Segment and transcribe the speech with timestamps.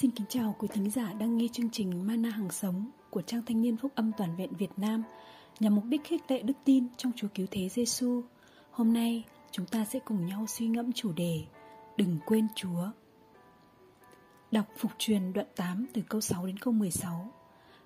[0.00, 3.42] Xin kính chào quý thính giả đang nghe chương trình Mana Hằng Sống của Trang
[3.46, 5.02] Thanh niên Phúc Âm Toàn vẹn Việt Nam
[5.60, 8.22] nhằm mục đích khích lệ đức tin trong Chúa Cứu Thế Giêsu.
[8.70, 11.44] Hôm nay chúng ta sẽ cùng nhau suy ngẫm chủ đề
[11.96, 12.90] Đừng quên Chúa.
[14.50, 17.30] Đọc phục truyền đoạn 8 từ câu 6 đến câu 16.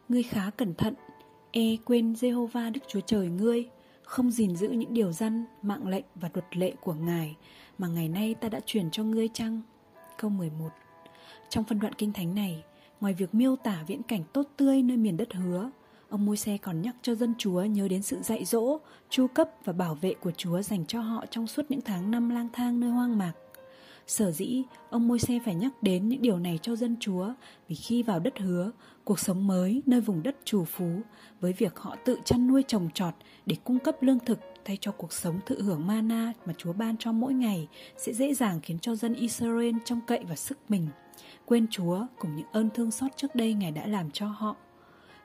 [0.08, 0.94] Ngươi khá cẩn thận,
[1.52, 3.68] e quên Jehovah Đức Chúa Trời ngươi,
[4.02, 7.36] không gìn giữ những điều răn, mạng lệnh và luật lệ của Ngài
[7.78, 9.60] mà ngày nay ta đã truyền cho ngươi chăng?
[10.18, 10.68] Câu 11
[11.48, 12.64] trong phân đoạn kinh thánh này,
[13.00, 15.70] ngoài việc miêu tả viễn cảnh tốt tươi nơi miền đất hứa,
[16.08, 18.78] ông môi xe còn nhắc cho dân Chúa nhớ đến sự dạy dỗ,
[19.10, 22.28] chu cấp và bảo vệ của Chúa dành cho họ trong suốt những tháng năm
[22.28, 23.32] lang thang nơi hoang mạc.
[24.06, 27.32] Sở dĩ, ông môi xe phải nhắc đến những điều này cho dân Chúa
[27.68, 28.70] vì khi vào đất hứa,
[29.04, 31.00] cuộc sống mới nơi vùng đất trù phú
[31.40, 33.14] với việc họ tự chăn nuôi trồng trọt
[33.46, 36.96] để cung cấp lương thực thay cho cuộc sống thụ hưởng mana mà Chúa ban
[36.96, 40.88] cho mỗi ngày sẽ dễ dàng khiến cho dân Israel trông cậy vào sức mình
[41.46, 44.56] quên Chúa cùng những ơn thương xót trước đây Ngài đã làm cho họ.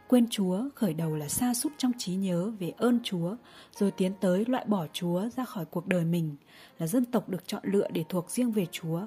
[0.07, 3.35] Quên Chúa khởi đầu là xa xúc trong trí nhớ về ơn Chúa,
[3.71, 6.35] rồi tiến tới loại bỏ Chúa ra khỏi cuộc đời mình,
[6.79, 9.01] là dân tộc được chọn lựa để thuộc riêng về Chúa.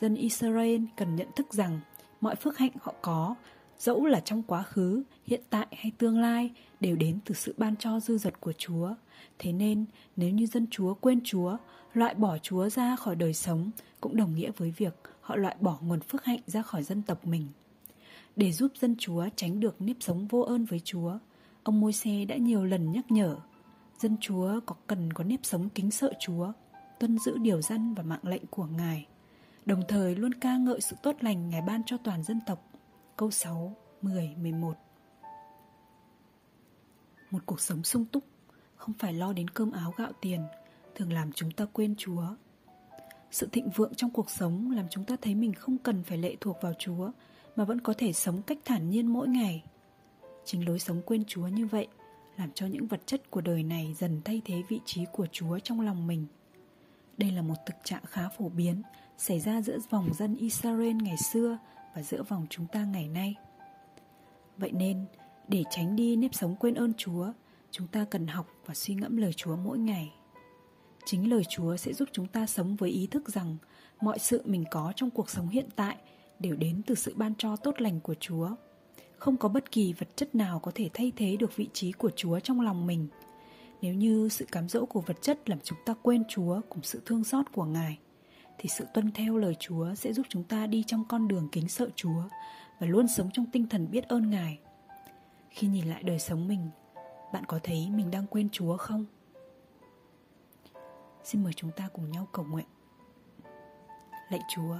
[0.00, 1.80] Dân Israel cần nhận thức rằng
[2.20, 3.34] mọi phước hạnh họ có,
[3.78, 7.76] dẫu là trong quá khứ, hiện tại hay tương lai, đều đến từ sự ban
[7.76, 8.94] cho dư dật của Chúa.
[9.38, 9.84] Thế nên,
[10.16, 11.56] nếu như dân Chúa quên Chúa,
[11.94, 15.78] loại bỏ Chúa ra khỏi đời sống, cũng đồng nghĩa với việc họ loại bỏ
[15.80, 17.46] nguồn phước hạnh ra khỏi dân tộc mình.
[18.36, 21.18] Để giúp dân Chúa tránh được nếp sống vô ơn với Chúa,
[21.62, 23.36] ông môi xe đã nhiều lần nhắc nhở
[23.98, 26.52] dân Chúa có cần có nếp sống kính sợ Chúa,
[27.00, 29.06] tuân giữ điều dân và mạng lệnh của Ngài,
[29.66, 32.70] đồng thời luôn ca ngợi sự tốt lành Ngài ban cho toàn dân tộc.
[33.16, 34.74] Câu 6, 10, 11
[37.30, 38.24] Một cuộc sống sung túc
[38.76, 40.40] không phải lo đến cơm áo gạo tiền
[40.94, 42.22] thường làm chúng ta quên Chúa
[43.30, 46.36] sự thịnh vượng trong cuộc sống làm chúng ta thấy mình không cần phải lệ
[46.40, 47.10] thuộc vào Chúa
[47.56, 49.64] mà vẫn có thể sống cách thản nhiên mỗi ngày.
[50.44, 51.86] Chính lối sống quên Chúa như vậy
[52.36, 55.58] làm cho những vật chất của đời này dần thay thế vị trí của Chúa
[55.58, 56.26] trong lòng mình.
[57.18, 58.82] Đây là một thực trạng khá phổ biến
[59.18, 61.58] xảy ra giữa vòng dân Israel ngày xưa
[61.96, 63.34] và giữa vòng chúng ta ngày nay.
[64.56, 65.04] Vậy nên,
[65.48, 67.32] để tránh đi nếp sống quên ơn Chúa,
[67.70, 70.12] chúng ta cần học và suy ngẫm lời Chúa mỗi ngày.
[71.06, 73.56] Chính lời Chúa sẽ giúp chúng ta sống với ý thức rằng
[74.00, 75.96] mọi sự mình có trong cuộc sống hiện tại
[76.38, 78.50] đều đến từ sự ban cho tốt lành của Chúa.
[79.18, 82.10] Không có bất kỳ vật chất nào có thể thay thế được vị trí của
[82.16, 83.08] Chúa trong lòng mình.
[83.82, 87.02] Nếu như sự cám dỗ của vật chất làm chúng ta quên Chúa cùng sự
[87.06, 87.98] thương xót của Ngài,
[88.58, 91.68] thì sự tuân theo lời Chúa sẽ giúp chúng ta đi trong con đường kính
[91.68, 92.22] sợ Chúa
[92.80, 94.58] và luôn sống trong tinh thần biết ơn Ngài.
[95.50, 96.70] Khi nhìn lại đời sống mình,
[97.32, 99.04] bạn có thấy mình đang quên Chúa không?
[101.26, 102.66] Xin mời chúng ta cùng nhau cầu nguyện
[104.28, 104.76] Lạy Chúa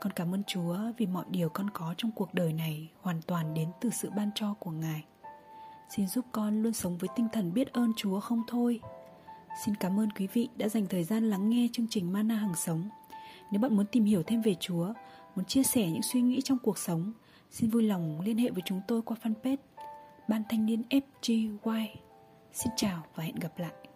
[0.00, 3.54] Con cảm ơn Chúa vì mọi điều con có trong cuộc đời này hoàn toàn
[3.54, 5.04] đến từ sự ban cho của Ngài
[5.96, 8.80] Xin giúp con luôn sống với tinh thần biết ơn Chúa không thôi
[9.64, 12.54] Xin cảm ơn quý vị đã dành thời gian lắng nghe chương trình Mana Hằng
[12.54, 12.88] Sống
[13.50, 14.92] nếu bạn muốn tìm hiểu thêm về Chúa,
[15.36, 17.12] Muốn chia sẻ những suy nghĩ trong cuộc sống,
[17.50, 19.56] Xin vui lòng liên hệ với chúng tôi qua fanpage
[20.28, 21.86] Ban Thanh niên FGY
[22.52, 23.87] Xin chào và hẹn gặp lại.